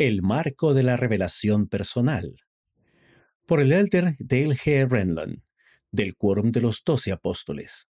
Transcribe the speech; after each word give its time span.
El 0.00 0.22
marco 0.22 0.72
de 0.72 0.82
la 0.82 0.96
revelación 0.96 1.66
personal. 1.66 2.34
Por 3.44 3.60
el 3.60 3.70
elder 3.70 4.16
Dale 4.18 4.56
G. 4.56 4.88
Renlon, 4.88 5.44
del 5.92 6.16
Quórum 6.16 6.50
de 6.50 6.62
los 6.62 6.80
Doce 6.82 7.12
Apóstoles. 7.12 7.86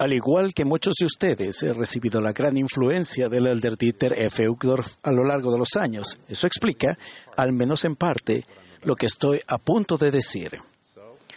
Al 0.00 0.12
igual 0.12 0.54
que 0.54 0.64
muchos 0.64 0.96
de 0.98 1.06
ustedes, 1.06 1.62
he 1.62 1.72
recibido 1.72 2.20
la 2.20 2.32
gran 2.32 2.56
influencia 2.56 3.28
del 3.28 3.46
elder 3.46 3.78
Dieter 3.78 4.14
F. 4.14 4.48
Uchtdorf 4.48 4.96
a 5.04 5.12
lo 5.12 5.22
largo 5.22 5.52
de 5.52 5.58
los 5.58 5.76
años. 5.76 6.18
Eso 6.26 6.48
explica, 6.48 6.98
al 7.36 7.52
menos 7.52 7.84
en 7.84 7.94
parte, 7.94 8.42
lo 8.82 8.96
que 8.96 9.06
estoy 9.06 9.40
a 9.46 9.58
punto 9.58 9.96
de 9.98 10.10
decir. 10.10 10.50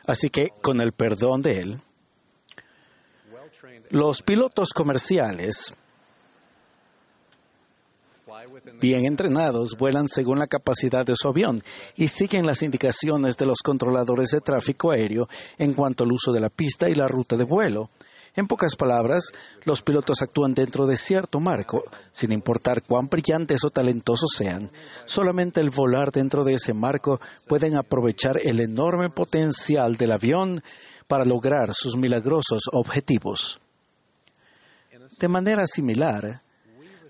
Así 0.07 0.31
que, 0.31 0.49
con 0.63 0.81
el 0.81 0.93
perdón 0.93 1.43
de 1.43 1.59
él, 1.59 1.79
los 3.91 4.23
pilotos 4.23 4.69
comerciales 4.69 5.75
bien 8.79 9.05
entrenados 9.05 9.77
vuelan 9.77 10.07
según 10.07 10.39
la 10.39 10.47
capacidad 10.47 11.05
de 11.05 11.15
su 11.15 11.27
avión 11.27 11.61
y 11.95 12.07
siguen 12.07 12.45
las 12.45 12.61
indicaciones 12.61 13.37
de 13.37 13.45
los 13.45 13.59
controladores 13.63 14.31
de 14.31 14.41
tráfico 14.41 14.91
aéreo 14.91 15.27
en 15.57 15.73
cuanto 15.73 16.03
al 16.03 16.11
uso 16.11 16.31
de 16.31 16.39
la 16.39 16.49
pista 16.49 16.89
y 16.89 16.95
la 16.95 17.07
ruta 17.07 17.37
de 17.37 17.43
vuelo. 17.43 17.89
En 18.35 18.47
pocas 18.47 18.75
palabras, 18.75 19.31
los 19.63 19.81
pilotos 19.81 20.21
actúan 20.21 20.53
dentro 20.53 20.85
de 20.85 20.97
cierto 20.97 21.39
marco, 21.39 21.85
sin 22.11 22.33
importar 22.33 22.83
cuán 22.83 23.07
brillantes 23.07 23.63
o 23.63 23.69
talentosos 23.69 24.31
sean. 24.35 24.69
Solamente 25.05 25.61
el 25.61 25.69
volar 25.69 26.11
dentro 26.11 26.43
de 26.43 26.55
ese 26.55 26.73
marco 26.73 27.21
pueden 27.47 27.77
aprovechar 27.77 28.39
el 28.43 28.59
enorme 28.59 29.09
potencial 29.09 29.95
del 29.95 30.11
avión 30.11 30.61
para 31.07 31.23
lograr 31.23 31.73
sus 31.73 31.95
milagrosos 31.95 32.63
objetivos. 32.73 33.61
De 35.17 35.27
manera 35.29 35.65
similar, 35.65 36.41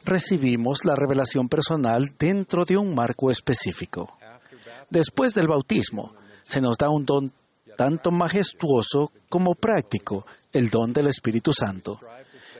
recibimos 0.06 0.86
la 0.86 0.96
revelación 0.96 1.50
personal 1.50 2.16
dentro 2.18 2.64
de 2.64 2.78
un 2.78 2.96
marco 2.96 3.32
específico. 3.32 4.18
Después 4.90 5.34
del 5.34 5.48
bautismo, 5.48 6.14
se 6.44 6.62
nos 6.62 6.78
da 6.78 6.90
un 6.90 7.06
don 7.06 7.32
tanto 7.76 8.12
majestuoso 8.12 9.12
como 9.28 9.56
práctico, 9.56 10.26
el 10.54 10.70
don 10.70 10.94
del 10.94 11.08
Espíritu 11.08 11.52
Santo. 11.52 12.00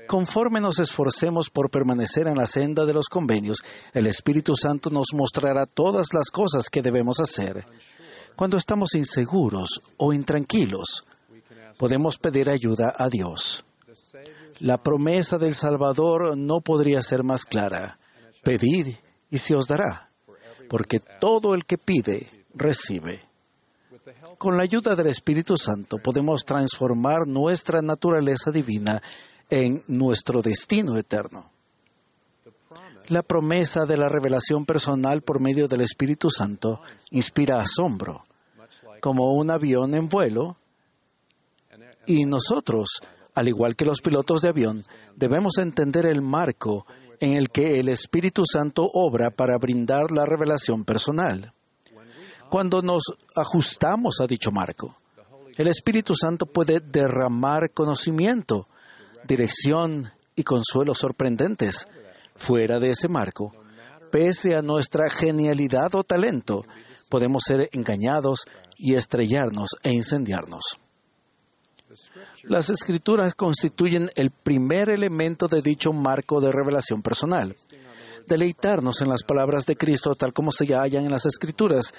Conforme 0.08 0.60
nos 0.60 0.80
esforcemos 0.80 1.50
por 1.50 1.70
permanecer 1.70 2.28
en 2.28 2.38
la 2.38 2.46
senda 2.46 2.86
de 2.86 2.94
los 2.94 3.08
convenios, 3.08 3.60
el 3.94 4.08
Espíritu 4.08 4.56
Santo 4.56 4.90
nos 4.90 5.08
mostrará 5.14 5.66
todas 5.66 6.14
las 6.14 6.30
cosas 6.30 6.70
que 6.70 6.82
debemos 6.82 7.20
hacer. 7.20 7.66
Cuando 8.36 8.58
estamos 8.58 8.94
inseguros 8.96 9.82
o 9.98 10.14
intranquilos, 10.14 11.04
podemos 11.78 12.18
pedir 12.18 12.50
ayuda 12.50 12.94
a 12.96 13.10
Dios. 13.10 13.64
La 14.60 14.82
promesa 14.82 15.38
del 15.38 15.54
Salvador 15.54 16.38
no 16.38 16.62
podría 16.62 17.02
ser 17.02 17.24
más 17.24 17.46
clara. 17.46 18.00
Pedid 18.44 18.96
y 19.30 19.38
se 19.38 19.56
os 19.56 19.68
dará, 19.68 20.10
porque 20.70 21.00
todo 21.00 21.54
el 21.54 21.66
que 21.66 21.78
pide, 21.78 22.28
recibe. 22.54 23.20
Con 24.38 24.58
la 24.58 24.64
ayuda 24.64 24.96
del 24.96 25.08
Espíritu 25.08 25.58
Santo 25.58 25.98
podemos 25.98 26.46
transformar 26.46 27.28
nuestra 27.28 27.82
naturaleza 27.82 28.52
divina 28.52 29.02
en 29.50 29.84
nuestro 29.88 30.42
destino 30.42 30.98
eterno. 30.98 31.50
La 33.10 33.22
promesa 33.22 33.86
de 33.86 33.98
la 33.98 34.10
revelación 34.10 34.66
personal 34.66 35.22
por 35.22 35.40
medio 35.40 35.68
del 35.68 35.82
Espíritu 35.82 36.30
Santo 36.30 36.82
inspira 37.12 37.60
asombro, 37.60 38.24
como 39.00 39.34
un 39.34 39.52
avión 39.52 39.94
en 39.94 40.10
vuelo, 40.10 40.58
y 42.08 42.26
nosotros 42.26 43.02
al 43.36 43.50
igual 43.50 43.76
que 43.76 43.86
los 43.86 44.02
pilotos 44.02 44.42
de 44.42 44.50
avión, 44.50 44.84
debemos 45.16 45.58
entender 45.58 46.06
el 46.06 46.22
marco 46.22 46.86
en 47.20 47.34
el 47.34 47.50
que 47.50 47.80
el 47.80 47.90
Espíritu 47.90 48.44
Santo 48.46 48.90
obra 48.94 49.30
para 49.30 49.58
brindar 49.58 50.12
la 50.12 50.26
revelación 50.26 50.86
personal. 50.86 51.54
Cuando 52.50 52.82
nos 52.82 53.04
ajustamos 53.36 54.22
a 54.22 54.28
dicho 54.28 54.52
marco, 54.52 54.98
el 55.58 55.68
Espíritu 55.68 56.16
Santo 56.16 56.46
puede 56.46 56.80
derramar 56.80 57.72
conocimiento, 57.72 58.68
dirección 59.28 60.12
y 60.36 60.44
consuelo 60.44 60.94
sorprendentes. 60.94 61.88
Fuera 62.36 62.80
de 62.80 62.92
ese 62.92 63.08
marco, 63.08 63.54
pese 64.12 64.56
a 64.56 64.62
nuestra 64.62 65.10
genialidad 65.10 65.96
o 65.96 66.04
talento, 66.04 66.66
podemos 67.10 67.44
ser 67.46 67.70
engañados 67.72 68.46
y 68.78 68.96
estrellarnos 68.96 69.70
e 69.84 69.92
incendiarnos. 69.92 70.80
Las 72.44 72.70
escrituras 72.70 73.36
constituyen 73.36 74.10
el 74.16 74.32
primer 74.32 74.90
elemento 74.90 75.48
de 75.48 75.62
dicho 75.62 75.94
marco 75.94 76.42
de 76.42 76.52
revelación 76.52 77.02
personal. 77.02 77.56
Deleitarnos 78.28 79.02
en 79.02 79.10
las 79.10 79.24
palabras 79.24 79.66
de 79.66 79.76
Cristo 79.76 80.16
tal 80.16 80.34
como 80.34 80.52
se 80.52 80.66
hallan 80.66 81.06
en 81.06 81.12
las 81.12 81.26
escrituras 81.26 81.94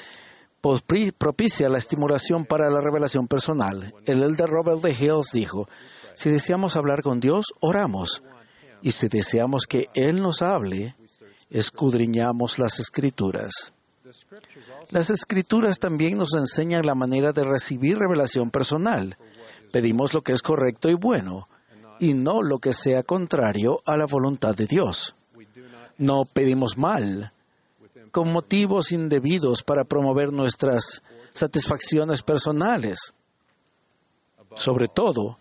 propicia 1.19 1.69
la 1.69 1.79
estimulación 1.79 2.45
para 2.45 2.71
la 2.71 2.81
revelación 2.81 3.29
personal. 3.29 3.95
El 4.05 4.23
elder 4.23 4.49
Robert 4.49 4.81
de 4.81 4.91
Hills 4.91 5.31
dijo, 5.33 5.69
si 6.15 6.31
deseamos 6.31 6.77
hablar 6.77 7.03
con 7.03 7.21
Dios, 7.21 7.47
oramos. 7.61 8.23
Y 8.83 8.93
si 8.93 9.09
deseamos 9.09 9.67
que 9.67 9.89
Él 9.95 10.21
nos 10.21 10.43
hable, 10.43 10.97
escudriñamos 11.51 12.59
las 12.59 12.78
escrituras. 12.81 13.73
Las 14.91 15.11
escrituras 15.11 15.78
también 15.78 16.17
nos 16.17 16.34
enseñan 16.34 16.87
la 16.87 16.95
manera 16.95 17.33
de 17.33 17.45
recibir 17.45 17.99
revelación 17.99 18.51
personal. 18.51 19.17
Pedimos 19.73 20.15
lo 20.15 20.23
que 20.23 20.33
es 20.33 20.43
correcto 20.43 20.89
y 20.89 20.95
bueno, 20.95 21.49
y 21.99 22.15
no 22.15 22.43
lo 22.43 22.59
que 22.59 22.73
sea 22.73 23.03
contrario 23.03 23.79
a 23.84 23.97
la 23.97 24.07
voluntad 24.07 24.55
de 24.55 24.67
Dios. 24.67 25.15
No 25.99 26.25
pedimos 26.25 26.77
mal, 26.77 27.33
con 28.11 28.33
motivos 28.33 28.93
indebidos 28.93 29.62
para 29.62 29.84
promover 29.84 30.33
nuestras 30.33 31.03
satisfacciones 31.33 32.23
personales. 32.23 33.12
Sobre 34.55 34.89
todo, 34.89 35.39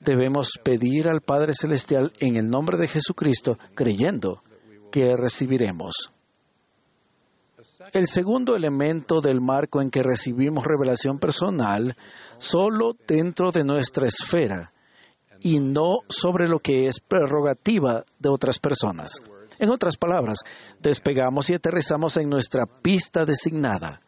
debemos 0.00 0.58
pedir 0.62 1.08
al 1.08 1.20
Padre 1.20 1.52
Celestial 1.54 2.12
en 2.18 2.36
el 2.36 2.48
nombre 2.48 2.76
de 2.78 2.88
Jesucristo, 2.88 3.58
creyendo 3.74 4.42
que 4.90 5.16
recibiremos. 5.16 6.12
El 7.92 8.06
segundo 8.06 8.56
elemento 8.56 9.20
del 9.20 9.40
marco 9.40 9.80
en 9.80 9.90
que 9.90 10.02
recibimos 10.02 10.64
revelación 10.64 11.18
personal 11.18 11.96
solo 12.38 12.96
dentro 13.06 13.52
de 13.52 13.64
nuestra 13.64 14.06
esfera 14.06 14.72
y 15.40 15.60
no 15.60 15.98
sobre 16.08 16.48
lo 16.48 16.60
que 16.60 16.86
es 16.86 17.00
prerrogativa 17.00 18.04
de 18.18 18.28
otras 18.28 18.58
personas. 18.58 19.20
En 19.58 19.70
otras 19.70 19.96
palabras, 19.96 20.38
despegamos 20.80 21.50
y 21.50 21.54
aterrizamos 21.54 22.16
en 22.16 22.28
nuestra 22.28 22.66
pista 22.66 23.24
designada. 23.24 24.00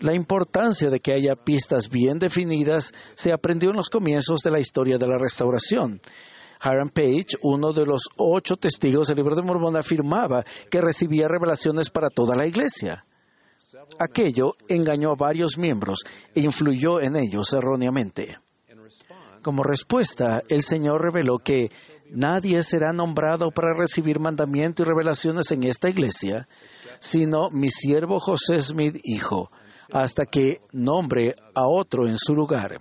La 0.00 0.14
importancia 0.14 0.88
de 0.90 1.00
que 1.00 1.12
haya 1.12 1.36
pistas 1.36 1.90
bien 1.90 2.18
definidas 2.18 2.92
se 3.14 3.32
aprendió 3.32 3.70
en 3.70 3.76
los 3.76 3.90
comienzos 3.90 4.40
de 4.40 4.50
la 4.50 4.60
historia 4.60 4.98
de 4.98 5.06
la 5.06 5.18
restauración. 5.18 6.00
Hiram 6.62 6.90
Page, 6.90 7.36
uno 7.42 7.72
de 7.72 7.86
los 7.86 8.02
ocho 8.16 8.56
testigos 8.56 9.08
del 9.08 9.16
libro 9.16 9.34
de 9.34 9.42
Mormón, 9.42 9.76
afirmaba 9.76 10.44
que 10.70 10.80
recibía 10.80 11.28
revelaciones 11.28 11.90
para 11.90 12.10
toda 12.10 12.36
la 12.36 12.46
iglesia. 12.46 13.04
Aquello 13.98 14.56
engañó 14.68 15.12
a 15.12 15.16
varios 15.16 15.56
miembros 15.56 16.00
e 16.34 16.40
influyó 16.40 17.00
en 17.00 17.16
ellos 17.16 17.52
erróneamente. 17.52 18.38
Como 19.42 19.62
respuesta, 19.62 20.42
el 20.48 20.62
Señor 20.62 21.00
reveló 21.00 21.38
que 21.38 21.70
nadie 22.10 22.62
será 22.62 22.92
nombrado 22.92 23.50
para 23.50 23.74
recibir 23.74 24.20
mandamiento 24.20 24.82
y 24.82 24.86
revelaciones 24.86 25.50
en 25.52 25.64
esta 25.64 25.88
iglesia, 25.88 26.46
sino 26.98 27.48
mi 27.50 27.70
siervo 27.70 28.20
José 28.20 28.60
Smith, 28.60 29.00
hijo, 29.04 29.50
hasta 29.92 30.26
que 30.26 30.60
nombre 30.72 31.36
a 31.54 31.66
otro 31.66 32.06
en 32.06 32.18
su 32.18 32.34
lugar. 32.34 32.80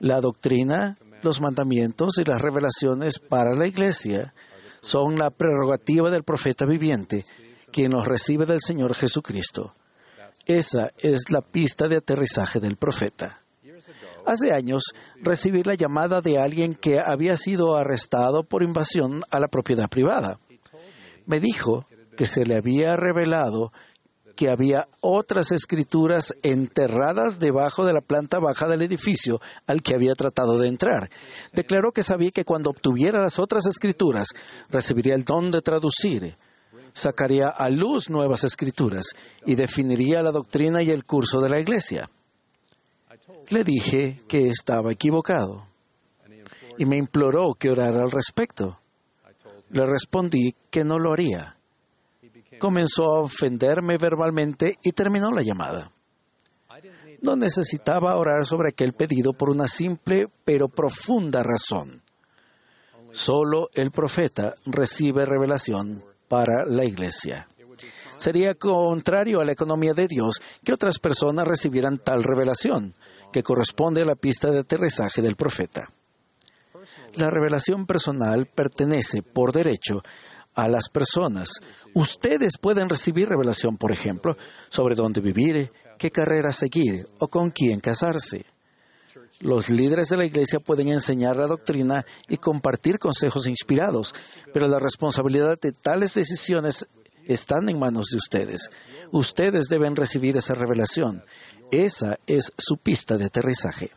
La 0.00 0.20
doctrina, 0.20 0.96
los 1.22 1.40
mandamientos 1.40 2.18
y 2.18 2.24
las 2.24 2.40
revelaciones 2.40 3.18
para 3.18 3.54
la 3.54 3.66
iglesia 3.66 4.34
son 4.80 5.16
la 5.16 5.30
prerrogativa 5.30 6.10
del 6.10 6.24
profeta 6.24 6.64
viviente, 6.64 7.24
quien 7.72 7.92
los 7.92 8.06
recibe 8.06 8.46
del 8.46 8.60
Señor 8.60 8.94
Jesucristo. 8.94 9.74
Esa 10.46 10.90
es 10.98 11.30
la 11.30 11.42
pista 11.42 11.88
de 11.88 11.96
aterrizaje 11.96 12.60
del 12.60 12.76
profeta. 12.76 13.42
Hace 14.24 14.52
años 14.52 14.94
recibí 15.20 15.62
la 15.62 15.74
llamada 15.74 16.20
de 16.20 16.38
alguien 16.38 16.74
que 16.74 17.00
había 17.00 17.36
sido 17.36 17.76
arrestado 17.76 18.44
por 18.44 18.62
invasión 18.62 19.22
a 19.30 19.40
la 19.40 19.48
propiedad 19.48 19.88
privada. 19.88 20.38
Me 21.26 21.40
dijo 21.40 21.86
que 22.16 22.26
se 22.26 22.44
le 22.44 22.56
había 22.56 22.96
revelado 22.96 23.72
que 24.38 24.48
había 24.48 24.86
otras 25.00 25.50
escrituras 25.50 26.32
enterradas 26.44 27.40
debajo 27.40 27.84
de 27.84 27.92
la 27.92 28.00
planta 28.00 28.38
baja 28.38 28.68
del 28.68 28.82
edificio 28.82 29.40
al 29.66 29.82
que 29.82 29.96
había 29.96 30.14
tratado 30.14 30.56
de 30.58 30.68
entrar. 30.68 31.10
Declaró 31.52 31.90
que 31.90 32.04
sabía 32.04 32.30
que 32.30 32.44
cuando 32.44 32.70
obtuviera 32.70 33.20
las 33.20 33.40
otras 33.40 33.66
escrituras 33.66 34.28
recibiría 34.70 35.16
el 35.16 35.24
don 35.24 35.50
de 35.50 35.60
traducir, 35.60 36.36
sacaría 36.92 37.48
a 37.48 37.68
luz 37.68 38.10
nuevas 38.10 38.44
escrituras 38.44 39.06
y 39.44 39.56
definiría 39.56 40.22
la 40.22 40.30
doctrina 40.30 40.84
y 40.84 40.92
el 40.92 41.04
curso 41.04 41.40
de 41.40 41.48
la 41.48 41.58
iglesia. 41.58 42.08
Le 43.48 43.64
dije 43.64 44.22
que 44.28 44.46
estaba 44.46 44.92
equivocado 44.92 45.66
y 46.76 46.86
me 46.86 46.96
imploró 46.96 47.54
que 47.54 47.70
orara 47.70 48.04
al 48.04 48.12
respecto. 48.12 48.78
Le 49.70 49.84
respondí 49.84 50.54
que 50.70 50.84
no 50.84 50.96
lo 50.96 51.12
haría. 51.12 51.57
Comenzó 52.58 53.04
a 53.04 53.20
ofenderme 53.20 53.98
verbalmente 53.98 54.78
y 54.82 54.92
terminó 54.92 55.30
la 55.30 55.42
llamada. 55.42 55.90
No 57.22 57.36
necesitaba 57.36 58.16
orar 58.16 58.46
sobre 58.46 58.68
aquel 58.68 58.92
pedido 58.92 59.32
por 59.32 59.50
una 59.50 59.66
simple 59.66 60.28
pero 60.44 60.68
profunda 60.68 61.42
razón. 61.42 62.02
Solo 63.10 63.70
el 63.74 63.90
profeta 63.90 64.54
recibe 64.66 65.24
revelación 65.24 66.04
para 66.28 66.64
la 66.66 66.84
iglesia. 66.84 67.48
Sería 68.16 68.54
contrario 68.54 69.40
a 69.40 69.44
la 69.44 69.52
economía 69.52 69.94
de 69.94 70.08
Dios 70.08 70.40
que 70.64 70.72
otras 70.72 70.98
personas 70.98 71.46
recibieran 71.46 71.98
tal 71.98 72.24
revelación, 72.24 72.94
que 73.32 73.42
corresponde 73.42 74.02
a 74.02 74.06
la 74.06 74.16
pista 74.16 74.50
de 74.50 74.60
aterrizaje 74.60 75.22
del 75.22 75.36
profeta. 75.36 75.90
La 77.14 77.30
revelación 77.30 77.86
personal 77.86 78.46
pertenece, 78.46 79.22
por 79.22 79.52
derecho, 79.52 80.02
a 80.58 80.66
las 80.66 80.88
personas. 80.88 81.60
Ustedes 81.94 82.58
pueden 82.60 82.88
recibir 82.88 83.28
revelación, 83.28 83.76
por 83.76 83.92
ejemplo, 83.92 84.36
sobre 84.68 84.96
dónde 84.96 85.20
vivir, 85.20 85.70
qué 85.98 86.10
carrera 86.10 86.50
seguir 86.50 87.08
o 87.20 87.28
con 87.28 87.52
quién 87.52 87.78
casarse. 87.78 88.44
Los 89.38 89.70
líderes 89.70 90.08
de 90.08 90.16
la 90.16 90.24
Iglesia 90.24 90.58
pueden 90.58 90.88
enseñar 90.88 91.36
la 91.36 91.46
doctrina 91.46 92.04
y 92.28 92.38
compartir 92.38 92.98
consejos 92.98 93.46
inspirados, 93.46 94.16
pero 94.52 94.66
la 94.66 94.80
responsabilidad 94.80 95.60
de 95.60 95.70
tales 95.70 96.14
decisiones 96.14 96.88
están 97.24 97.68
en 97.68 97.78
manos 97.78 98.08
de 98.10 98.16
ustedes. 98.16 98.70
Ustedes 99.12 99.66
deben 99.68 99.94
recibir 99.94 100.36
esa 100.36 100.56
revelación. 100.56 101.22
Esa 101.70 102.18
es 102.26 102.52
su 102.58 102.78
pista 102.78 103.16
de 103.16 103.26
aterrizaje. 103.26 103.92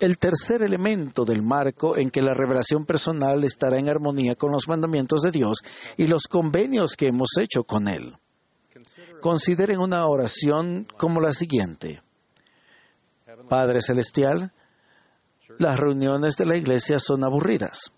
El 0.00 0.18
tercer 0.18 0.62
elemento 0.62 1.24
del 1.24 1.42
marco 1.42 1.96
en 1.96 2.10
que 2.10 2.22
la 2.22 2.32
revelación 2.32 2.86
personal 2.86 3.44
estará 3.44 3.78
en 3.78 3.88
armonía 3.88 4.34
con 4.34 4.50
los 4.50 4.66
mandamientos 4.66 5.20
de 5.20 5.30
Dios 5.30 5.58
y 5.96 6.06
los 6.06 6.22
convenios 6.24 6.96
que 6.96 7.08
hemos 7.08 7.28
hecho 7.38 7.64
con 7.64 7.86
Él. 7.86 8.16
Consideren 9.20 9.78
una 9.78 10.06
oración 10.06 10.86
como 10.96 11.20
la 11.20 11.32
siguiente. 11.32 12.02
Padre 13.48 13.82
Celestial, 13.82 14.52
las 15.58 15.78
reuniones 15.78 16.36
de 16.36 16.46
la 16.46 16.56
iglesia 16.56 16.98
son 16.98 17.22
aburridas. 17.22 17.92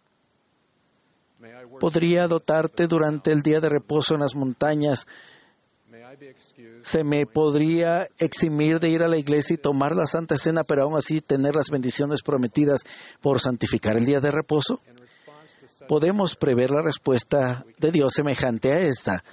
¿Podría 1.78 2.26
dotarte 2.26 2.86
durante 2.86 3.30
el 3.30 3.42
día 3.42 3.60
de 3.60 3.68
reposo 3.68 4.14
en 4.14 4.20
las 4.20 4.34
montañas 4.34 5.06
se 6.82 7.04
me 7.04 7.26
podría 7.26 8.08
eximir 8.18 8.80
de 8.80 8.90
ir 8.90 9.02
a 9.02 9.08
la 9.08 9.16
iglesia 9.16 9.54
y 9.54 9.58
tomar 9.58 9.94
la 9.94 10.06
Santa 10.06 10.36
Cena, 10.36 10.64
pero 10.64 10.82
aún 10.82 10.96
así 10.96 11.20
tener 11.20 11.54
las 11.54 11.70
bendiciones 11.70 12.22
prometidas 12.22 12.82
por 13.20 13.40
santificar 13.40 13.96
el 13.96 14.04
día 14.04 14.20
de 14.20 14.30
reposo? 14.30 14.80
Podemos 15.88 16.36
prever 16.36 16.70
la 16.70 16.82
respuesta 16.82 17.64
de 17.78 17.90
Dios 17.90 18.12
semejante 18.14 18.72
a 18.72 18.78
esta. 18.80 19.24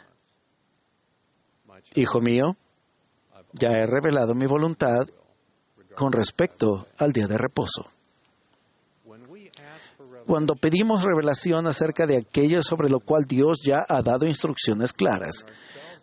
Hijo 1.96 2.22
mío, 2.22 2.56
ya 3.54 3.72
he 3.72 3.86
revelado 3.86 4.36
mi 4.36 4.46
voluntad 4.46 5.08
con 5.96 6.12
respecto 6.12 6.88
al 6.98 7.12
día 7.12 7.28
de 7.28 7.38
reposo. 7.38 7.92
Cuando 10.30 10.56
pedimos 10.56 11.02
revelación 11.02 11.66
acerca 11.66 12.06
de 12.06 12.18
aquello 12.18 12.62
sobre 12.62 12.88
lo 12.88 13.00
cual 13.00 13.26
Dios 13.26 13.62
ya 13.66 13.84
ha 13.90 14.04
dado 14.04 14.28
instrucciones 14.28 14.94
claras, 14.94 15.44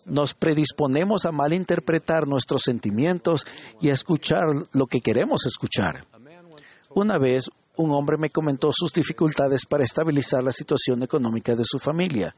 nos 0.05 0.35
predisponemos 0.35 1.25
a 1.27 1.31
malinterpretar 1.31 2.27
nuestros 2.27 2.63
sentimientos 2.65 3.47
y 3.81 3.89
a 3.89 3.93
escuchar 3.93 4.43
lo 4.73 4.89
que 4.89 5.01
queremos 5.01 5.47
escuchar. 5.47 6.09
Una 6.93 7.19
vez, 7.19 7.53
un 7.77 7.93
hombre 7.93 8.17
me 8.17 8.31
comentó 8.31 8.73
sus 8.73 8.93
dificultades 8.93 9.65
para 9.65 9.85
estabilizar 9.85 10.43
la 10.43 10.51
situación 10.51 11.05
económica 11.05 11.55
de 11.55 11.63
su 11.65 11.79
familia. 11.79 12.35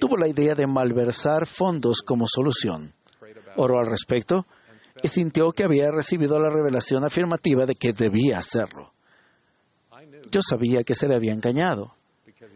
Tuvo 0.00 0.16
la 0.16 0.26
idea 0.26 0.54
de 0.54 0.66
malversar 0.66 1.44
fondos 1.44 2.00
como 2.00 2.24
solución. 2.26 2.94
Oró 3.56 3.78
al 3.78 3.88
respecto 3.88 4.46
y 5.02 5.08
sintió 5.08 5.52
que 5.52 5.64
había 5.64 5.90
recibido 5.90 6.40
la 6.40 6.48
revelación 6.48 7.04
afirmativa 7.04 7.66
de 7.66 7.74
que 7.74 7.92
debía 7.92 8.38
hacerlo. 8.38 8.94
Yo 10.30 10.40
sabía 10.42 10.84
que 10.84 10.94
se 10.94 11.08
le 11.08 11.16
había 11.16 11.32
engañado, 11.32 11.94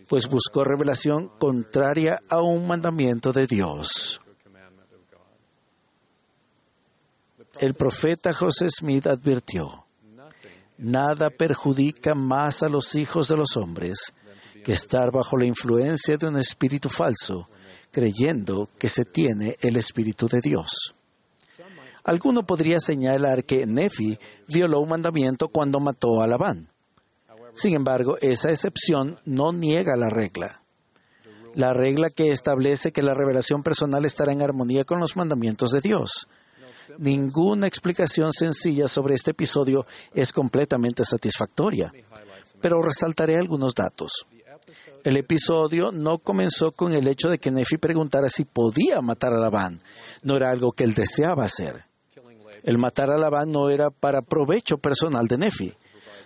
pues 0.08 0.28
buscó 0.28 0.64
revelación 0.64 1.30
contraria 1.38 2.20
a 2.28 2.40
un 2.40 2.66
mandamiento 2.66 3.32
de 3.32 3.46
Dios. 3.46 4.20
El 7.60 7.74
profeta 7.74 8.32
José 8.32 8.66
Smith 8.68 9.06
advirtió, 9.06 9.86
nada 10.76 11.30
perjudica 11.30 12.14
más 12.14 12.62
a 12.62 12.68
los 12.68 12.94
hijos 12.96 13.28
de 13.28 13.36
los 13.36 13.56
hombres 13.56 14.12
que 14.64 14.72
estar 14.72 15.12
bajo 15.12 15.36
la 15.36 15.44
influencia 15.44 16.16
de 16.16 16.26
un 16.26 16.38
espíritu 16.38 16.88
falso, 16.88 17.48
creyendo 17.92 18.70
que 18.78 18.88
se 18.88 19.04
tiene 19.04 19.56
el 19.60 19.76
espíritu 19.76 20.26
de 20.26 20.40
Dios. 20.40 20.94
Alguno 22.02 22.44
podría 22.44 22.80
señalar 22.80 23.44
que 23.44 23.66
Nefi 23.66 24.18
violó 24.48 24.80
un 24.80 24.88
mandamiento 24.88 25.48
cuando 25.48 25.80
mató 25.80 26.20
a 26.20 26.26
Labán. 26.26 26.73
Sin 27.54 27.74
embargo, 27.74 28.18
esa 28.20 28.50
excepción 28.50 29.18
no 29.24 29.52
niega 29.52 29.96
la 29.96 30.10
regla. 30.10 30.62
La 31.54 31.72
regla 31.72 32.10
que 32.10 32.32
establece 32.32 32.92
que 32.92 33.02
la 33.02 33.14
revelación 33.14 33.62
personal 33.62 34.04
estará 34.04 34.32
en 34.32 34.42
armonía 34.42 34.84
con 34.84 34.98
los 34.98 35.16
mandamientos 35.16 35.70
de 35.70 35.80
Dios. 35.80 36.26
Ninguna 36.98 37.66
explicación 37.66 38.32
sencilla 38.32 38.88
sobre 38.88 39.14
este 39.14 39.30
episodio 39.30 39.86
es 40.12 40.32
completamente 40.32 41.04
satisfactoria, 41.04 41.92
pero 42.60 42.82
resaltaré 42.82 43.36
algunos 43.36 43.74
datos. 43.74 44.26
El 45.04 45.16
episodio 45.16 45.92
no 45.92 46.18
comenzó 46.18 46.72
con 46.72 46.92
el 46.92 47.06
hecho 47.06 47.28
de 47.28 47.38
que 47.38 47.50
Nefi 47.50 47.76
preguntara 47.76 48.28
si 48.28 48.44
podía 48.44 49.00
matar 49.00 49.32
a 49.32 49.38
Labán. 49.38 49.80
No 50.22 50.36
era 50.36 50.50
algo 50.50 50.72
que 50.72 50.84
él 50.84 50.94
deseaba 50.94 51.44
hacer. 51.44 51.84
El 52.62 52.78
matar 52.78 53.10
a 53.10 53.18
Labán 53.18 53.52
no 53.52 53.70
era 53.70 53.90
para 53.90 54.22
provecho 54.22 54.78
personal 54.78 55.26
de 55.26 55.38
Nefi, 55.38 55.74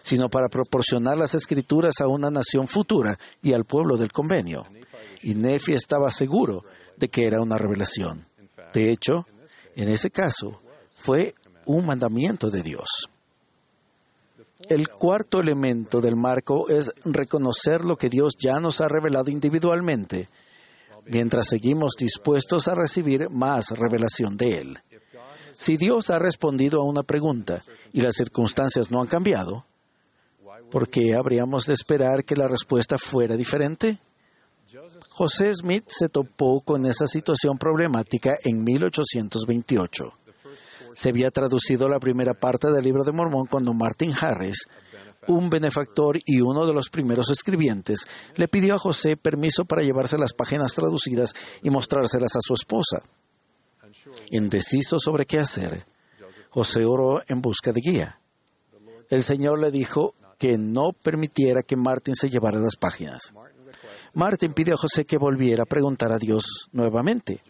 sino 0.02 0.28
para 0.28 0.48
proporcionar 0.48 1.16
las 1.16 1.34
escrituras 1.34 1.94
a 2.00 2.08
una 2.08 2.30
nación 2.30 2.66
futura 2.66 3.18
y 3.42 3.52
al 3.52 3.64
pueblo 3.64 3.96
del 3.96 4.12
convenio. 4.12 4.66
Y 5.22 5.34
Nefi 5.34 5.72
estaba 5.72 6.10
seguro 6.10 6.64
de 6.96 7.08
que 7.08 7.26
era 7.26 7.40
una 7.40 7.58
revelación. 7.58 8.26
De 8.72 8.90
hecho, 8.90 9.26
en 9.76 9.88
ese 9.88 10.10
caso, 10.10 10.60
fue 10.96 11.34
un 11.66 11.86
mandamiento 11.86 12.50
de 12.50 12.62
Dios. 12.62 13.08
El 14.68 14.88
cuarto 14.88 15.40
elemento 15.40 16.00
del 16.00 16.16
marco 16.16 16.68
es 16.68 16.92
reconocer 17.04 17.84
lo 17.84 17.96
que 17.96 18.10
Dios 18.10 18.34
ya 18.38 18.58
nos 18.58 18.80
ha 18.80 18.88
revelado 18.88 19.30
individualmente, 19.30 20.28
mientras 21.06 21.48
seguimos 21.48 21.94
dispuestos 21.98 22.68
a 22.68 22.74
recibir 22.74 23.30
más 23.30 23.70
revelación 23.70 24.36
de 24.36 24.58
Él. 24.58 24.78
Si 25.52 25.76
Dios 25.76 26.10
ha 26.10 26.18
respondido 26.18 26.80
a 26.80 26.84
una 26.84 27.02
pregunta 27.02 27.64
y 27.92 28.00
las 28.00 28.16
circunstancias 28.16 28.90
no 28.90 29.00
han 29.00 29.06
cambiado, 29.06 29.64
¿por 30.70 30.88
qué 30.88 31.14
habríamos 31.14 31.64
de 31.66 31.74
esperar 31.74 32.24
que 32.24 32.36
la 32.36 32.48
respuesta 32.48 32.98
fuera 32.98 33.36
diferente? 33.36 33.98
José 35.10 35.52
Smith 35.54 35.84
se 35.88 36.08
topó 36.08 36.60
con 36.60 36.84
esa 36.86 37.06
situación 37.06 37.58
problemática 37.58 38.36
en 38.44 38.62
1828. 38.62 40.12
Se 40.94 41.08
había 41.08 41.30
traducido 41.30 41.88
la 41.88 42.00
primera 42.00 42.34
parte 42.34 42.70
del 42.70 42.84
libro 42.84 43.04
de 43.04 43.12
Mormón 43.12 43.46
cuando 43.46 43.72
Martin 43.72 44.12
Harris, 44.20 44.66
un 45.26 45.48
benefactor 45.48 46.18
y 46.24 46.40
uno 46.40 46.66
de 46.66 46.72
los 46.72 46.88
primeros 46.90 47.30
escribientes, 47.30 48.06
le 48.36 48.48
pidió 48.48 48.74
a 48.74 48.78
José 48.78 49.16
permiso 49.16 49.64
para 49.64 49.82
llevarse 49.82 50.18
las 50.18 50.32
páginas 50.32 50.74
traducidas 50.74 51.34
y 51.62 51.70
mostrárselas 51.70 52.36
a 52.36 52.40
su 52.40 52.54
esposa. 52.54 53.02
Indeciso 54.30 54.98
sobre 54.98 55.26
qué 55.26 55.38
hacer, 55.38 55.86
José 56.50 56.84
oró 56.84 57.22
en 57.26 57.40
busca 57.40 57.72
de 57.72 57.80
guía. 57.80 58.20
El 59.10 59.22
Señor 59.22 59.58
le 59.58 59.70
dijo 59.70 60.14
que 60.38 60.56
no 60.56 60.92
permitiera 60.92 61.62
que 61.62 61.76
Martin 61.76 62.14
se 62.14 62.30
llevara 62.30 62.58
las 62.58 62.76
páginas. 62.76 63.32
Martin 64.14 64.54
pidió 64.54 64.74
a 64.74 64.78
José 64.78 65.04
que 65.04 65.18
volviera 65.18 65.64
a 65.64 65.66
preguntar 65.66 66.12
a 66.12 66.18
Dios 66.18 66.68
nuevamente. 66.72 67.42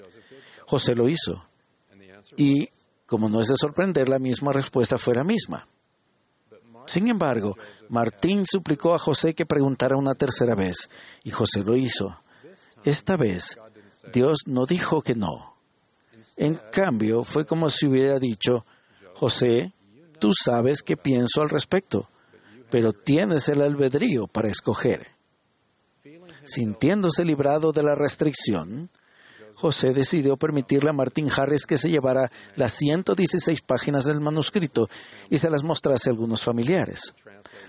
José 0.67 0.95
lo 0.95 1.09
hizo. 1.09 1.45
Y, 2.37 2.69
como 3.07 3.29
no 3.29 3.41
es 3.41 3.47
de 3.47 3.57
sorprender, 3.57 4.09
la 4.09 4.19
misma 4.19 4.53
respuesta 4.53 4.99
fue 4.99 5.15
la 5.15 5.25
misma. 5.25 5.67
Sin 6.87 7.09
embargo, 7.09 7.57
Martín 7.91 8.45
suplicó 8.47 8.95
a 8.95 8.99
José 8.99 9.35
que 9.35 9.45
preguntara 9.45 9.97
una 9.97 10.15
tercera 10.15 10.55
vez, 10.55 10.89
y 11.23 11.31
José 11.31 11.63
lo 11.63 11.77
hizo. 11.77 12.19
Esta 12.83 13.17
vez, 13.17 13.59
Dios 14.13 14.39
no 14.47 14.65
dijo 14.65 15.03
que 15.03 15.15
no. 15.15 15.55
En 16.37 16.55
cambio, 16.73 17.25
fue 17.25 17.45
como 17.45 17.69
si 17.69 17.87
hubiera 17.87 18.19
dicho, 18.19 18.65
José, 19.15 19.73
tú 20.19 20.33
sabes 20.33 20.83
qué 20.83 20.97
pienso 20.97 21.43
al 21.43 21.51
respecto, 21.51 22.09
pero 22.71 22.93
tienes 22.93 23.49
el 23.49 23.63
albedrío 23.63 24.27
para 24.27 24.49
escoger. 24.49 25.07
Sintiéndose 26.45 27.25
librado 27.25 27.73
de 27.73 27.83
la 27.83 27.95
restricción, 27.95 28.91
José 29.55 29.93
decidió 29.93 30.37
permitirle 30.37 30.91
a 30.91 30.93
Martin 30.93 31.29
Harris 31.35 31.67
que 31.67 31.77
se 31.77 31.91
llevara 31.91 32.31
las 32.55 32.73
116 32.75 33.61
páginas 33.63 34.05
del 34.05 34.21
manuscrito 34.21 34.89
y 35.31 35.39
se 35.39 35.51
las 35.51 35.65
mostrase 35.65 36.09
a 36.09 36.13
algunos 36.13 36.43
familiares. 36.43 37.13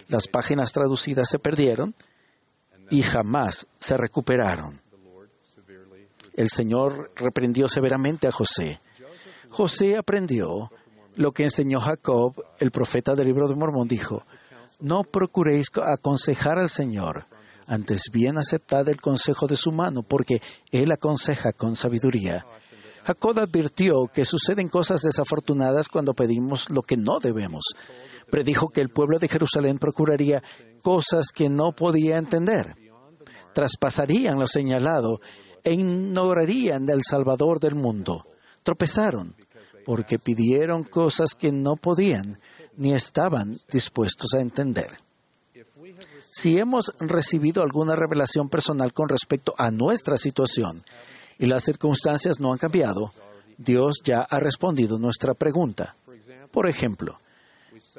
Las 0.08 0.28
páginas 0.28 0.72
traducidas 0.72 1.28
se 1.30 1.40
perdieron 1.40 1.96
y 2.92 3.02
jamás 3.02 3.68
se 3.80 3.98
recuperaron. 3.98 4.82
El 6.34 6.50
Señor 6.50 7.12
reprendió 7.16 7.68
severamente 7.68 8.28
a 8.28 8.32
José. 8.32 8.82
José 9.50 9.98
aprendió 9.98 10.72
lo 11.16 11.32
que 11.32 11.44
enseñó 11.44 11.82
Jacob, 11.82 12.34
el 12.60 12.72
profeta 12.72 13.16
del 13.16 13.28
libro 13.28 13.48
de 13.48 13.56
Mormón, 13.56 13.88
dijo, 13.88 14.24
no 14.80 15.04
procuréis 15.04 15.68
aconsejar 15.84 16.58
al 16.58 16.70
Señor, 16.70 17.28
antes 17.68 18.04
bien 18.12 18.38
aceptad 18.38 18.88
el 18.90 19.00
consejo 19.00 19.48
de 19.48 19.56
su 19.56 19.72
mano, 19.72 20.04
porque 20.04 20.42
Él 20.72 20.92
aconseja 20.92 21.54
con 21.54 21.76
sabiduría. 21.76 22.46
Jacob 23.06 23.40
advirtió 23.40 24.08
que 24.08 24.26
suceden 24.26 24.68
cosas 24.68 25.02
desafortunadas 25.02 25.88
cuando 25.90 26.14
pedimos 26.14 26.70
lo 26.70 26.84
que 26.84 26.98
no 26.98 27.20
debemos. 27.20 27.64
Predijo 28.30 28.70
que 28.70 28.82
el 28.82 28.90
pueblo 28.90 29.20
de 29.20 29.28
Jerusalén 29.28 29.80
procuraría 29.80 30.44
cosas 30.82 31.28
que 31.34 31.50
no 31.50 31.72
podía 31.72 32.18
entender. 32.18 32.76
Traspasarían 33.54 34.40
lo 34.40 34.48
señalado 34.48 35.22
e 35.64 35.74
ignorarían 35.74 36.86
del 36.86 37.02
Salvador 37.04 37.60
del 37.60 37.76
mundo. 37.76 38.28
Tropezaron 38.64 39.36
porque 39.86 40.20
pidieron 40.20 40.84
cosas 40.84 41.30
que 41.34 41.52
no 41.52 41.76
podían 41.76 42.38
ni 42.78 42.94
estaban 42.94 43.60
dispuestos 43.72 44.34
a 44.34 44.42
entender. 44.42 44.98
Si 46.32 46.58
hemos 46.58 46.94
recibido 47.00 47.64
alguna 47.64 47.96
revelación 47.96 48.50
personal 48.50 48.94
con 48.94 49.10
respecto 49.10 49.54
a 49.58 49.72
nuestra 49.72 50.18
situación 50.18 50.84
y 51.38 51.48
las 51.48 51.64
circunstancias 51.64 52.40
no 52.40 52.54
han 52.54 52.60
cambiado, 52.60 53.12
Dios 53.58 54.02
ya 54.04 54.22
ha 54.22 54.40
respondido 54.40 55.00
nuestra 55.00 55.34
pregunta. 55.34 55.96
Por 56.52 56.70
ejemplo, 56.70 57.20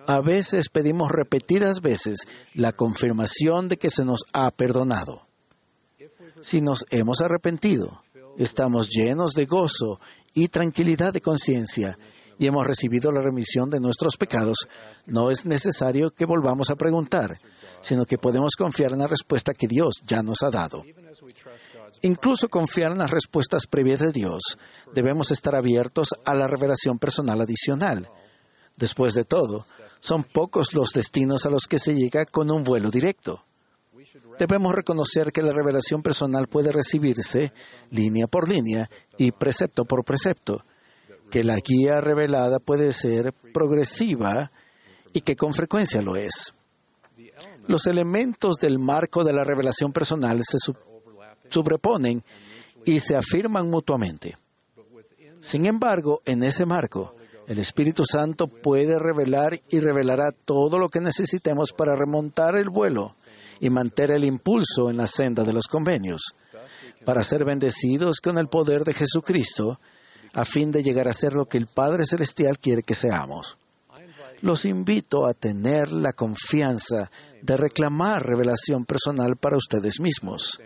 a 0.07 0.21
veces 0.21 0.69
pedimos 0.69 1.11
repetidas 1.11 1.81
veces 1.81 2.21
la 2.55 2.73
confirmación 2.73 3.69
de 3.69 3.77
que 3.77 3.91
se 3.91 4.05
nos 4.05 4.21
ha 4.33 4.50
perdonado. 4.50 5.27
Si 6.41 6.61
nos 6.61 6.87
hemos 6.91 7.21
arrepentido, 7.21 8.03
estamos 8.39 8.89
llenos 8.89 9.33
de 9.33 9.47
gozo 9.47 10.00
y 10.35 10.49
tranquilidad 10.49 11.12
de 11.12 11.21
conciencia 11.21 11.99
y 12.40 12.47
hemos 12.47 12.66
recibido 12.66 13.12
la 13.12 13.20
remisión 13.20 13.68
de 13.68 13.80
nuestros 13.80 14.16
pecados, 14.16 14.56
no 15.04 15.30
es 15.30 15.44
necesario 15.44 16.11
que 16.11 16.25
volvamos 16.25 16.70
a 16.70 16.75
preguntar, 16.75 17.38
sino 17.82 18.06
que 18.06 18.16
podemos 18.16 18.56
confiar 18.56 18.92
en 18.92 19.00
la 19.00 19.06
respuesta 19.06 19.52
que 19.52 19.68
Dios 19.68 19.97
ya 20.06 20.23
nos 20.23 20.42
ha 20.42 20.50
dado. 20.50 20.82
Incluso 22.00 22.49
confiar 22.49 22.92
en 22.92 22.99
las 22.99 23.11
respuestas 23.11 23.66
previas 23.66 24.00
de 24.00 24.11
Dios, 24.11 24.56
debemos 24.94 25.30
estar 25.32 25.54
abiertos 25.54 26.09
a 26.25 26.35
la 26.35 26.49
revelación 26.49 26.99
personal 26.99 27.42
adicional. 27.42 28.09
Después 28.75 29.12
de 29.12 29.25
todo, 29.25 29.66
son 30.00 30.25
pocos 30.25 30.73
los 30.73 30.94
destinos 30.94 31.44
a 31.44 31.50
los 31.50 31.66
que 31.68 31.78
se 31.78 31.94
llega 31.94 32.25
con 32.25 32.50
un 32.50 32.64
vuelo 32.64 32.90
directo. 32.90 33.44
Debemos 34.38 34.75
reconocer 34.75 35.30
que 35.30 35.42
la 35.42 35.52
revelación 35.52 36.02
personal 36.02 36.49
puede 36.49 36.73
recibirse 36.73 37.52
línea 37.90 38.26
por 38.28 38.49
línea 38.49 38.88
y 39.18 39.30
precepto 39.30 39.85
por 39.85 40.06
precepto, 40.06 40.64
que 41.30 41.44
la 41.44 41.56
guía 41.56 42.00
revelada 42.00 42.58
puede 42.58 42.92
ser 42.92 43.32
progresiva 43.32 44.50
y 45.12 45.20
que 45.20 45.37
con 45.37 45.52
frecuencia 45.52 46.02
lo 46.02 46.16
es. 46.16 46.52
Los 47.66 47.87
elementos 47.87 48.56
del 48.56 48.78
marco 48.78 49.25
de 49.25 49.32
la 49.32 49.44
revelación 49.44 49.92
personal 49.92 50.40
se 50.44 50.58
sobreponen 51.49 52.22
y 52.84 53.00
se 53.00 53.16
afirman 53.16 53.68
mutuamente. 53.68 54.37
Sin 55.40 55.66
embargo, 55.66 56.20
en 56.25 56.42
ese 56.42 56.66
marco, 56.66 57.14
el 57.46 57.58
Espíritu 57.58 58.04
Santo 58.04 58.46
puede 58.46 58.99
revelar 58.99 59.60
y 59.70 59.80
revelará 59.80 60.32
todo 60.32 60.78
lo 60.78 60.88
que 60.88 61.00
necesitemos 61.00 61.72
para 61.72 61.96
remontar 61.96 62.56
el 62.56 62.70
vuelo 62.70 63.16
y 63.58 63.70
mantener 63.70 64.16
el 64.16 64.25
impulso 64.25 64.90
en 64.90 64.99
la 64.99 65.06
senda 65.06 65.42
de 65.44 65.52
los 65.52 65.66
convenios, 65.66 66.34
para 67.04 67.25
ser 67.25 67.44
bendecidos 67.44 68.20
con 68.20 68.38
el 68.38 68.49
poder 68.49 68.84
de 68.84 68.94
Jesucristo, 68.94 69.80
a 70.32 70.44
fin 70.44 70.70
de 70.70 70.82
llegar 70.82 71.08
a 71.08 71.12
ser 71.12 71.32
lo 71.32 71.46
que 71.46 71.58
el 71.58 71.66
Padre 71.66 72.04
Celestial 72.06 72.58
quiere 72.58 72.82
que 72.82 72.94
seamos. 72.94 73.56
Los 74.42 74.64
invito 74.64 75.26
a 75.26 75.34
tener 75.34 75.92
la 75.92 76.12
confianza 76.12 77.10
de 77.42 77.56
reclamar 77.56 78.25
revelación 78.25 78.87
personal 78.87 79.37
para 79.37 79.56
ustedes 79.56 80.00
mismos, 80.00 80.60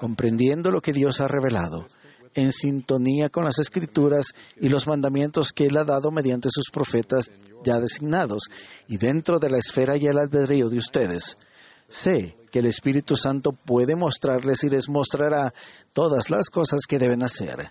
comprendiendo 0.00 0.70
lo 0.70 0.80
que 0.80 0.92
Dios 0.92 1.20
ha 1.20 1.28
revelado, 1.28 1.86
en 2.34 2.52
sintonía 2.52 3.28
con 3.28 3.44
las 3.44 3.58
escrituras 3.58 4.28
y 4.58 4.70
los 4.70 4.86
mandamientos 4.86 5.52
que 5.52 5.66
Él 5.66 5.76
ha 5.76 5.84
dado 5.84 6.10
mediante 6.10 6.48
sus 6.50 6.70
profetas 6.70 7.30
ya 7.64 7.78
designados, 7.80 8.44
y 8.88 8.96
dentro 8.96 9.38
de 9.38 9.50
la 9.50 9.58
esfera 9.58 9.96
y 9.96 10.06
el 10.06 10.18
albedrío 10.18 10.70
de 10.70 10.78
ustedes. 10.78 11.36
Sé 11.88 12.36
que 12.50 12.60
el 12.60 12.66
Espíritu 12.66 13.16
Santo 13.16 13.52
puede 13.52 13.94
mostrarles 13.94 14.64
y 14.64 14.70
les 14.70 14.88
mostrará 14.88 15.52
todas 15.92 16.30
las 16.30 16.48
cosas 16.48 16.80
que 16.88 16.98
deben 16.98 17.22
hacer. 17.22 17.70